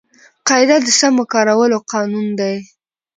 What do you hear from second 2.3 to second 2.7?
دئ.